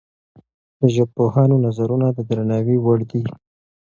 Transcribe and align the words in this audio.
د 0.79 0.81
ژبپوهانو 0.95 1.55
نظرونه 1.65 2.07
د 2.13 2.19
درناوي 2.29 2.77
وړ 2.85 2.99
دي. 3.11 3.23